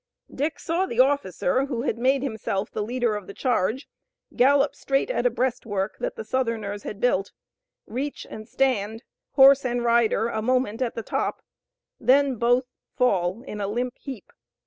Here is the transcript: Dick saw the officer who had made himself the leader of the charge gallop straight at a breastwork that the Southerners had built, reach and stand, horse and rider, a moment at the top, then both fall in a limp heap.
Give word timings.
Dick 0.33 0.59
saw 0.59 0.87
the 0.87 0.99
officer 0.99 1.67
who 1.67 1.83
had 1.83 1.99
made 1.99 2.23
himself 2.23 2.71
the 2.71 2.81
leader 2.81 3.15
of 3.15 3.27
the 3.27 3.35
charge 3.35 3.87
gallop 4.35 4.75
straight 4.75 5.11
at 5.11 5.27
a 5.27 5.29
breastwork 5.29 5.97
that 5.99 6.15
the 6.15 6.23
Southerners 6.23 6.81
had 6.81 6.99
built, 6.99 7.31
reach 7.85 8.25
and 8.27 8.49
stand, 8.49 9.03
horse 9.33 9.63
and 9.63 9.83
rider, 9.83 10.27
a 10.27 10.41
moment 10.41 10.81
at 10.81 10.95
the 10.95 11.03
top, 11.03 11.43
then 11.99 12.37
both 12.37 12.65
fall 12.97 13.43
in 13.43 13.61
a 13.61 13.67
limp 13.67 13.93
heap. 13.99 14.33